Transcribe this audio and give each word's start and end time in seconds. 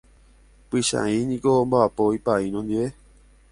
Pychãi 0.69 1.15
niko 1.27 1.49
omba'apo 1.61 2.03
ipaíno 2.17 2.59
ndive. 2.65 2.87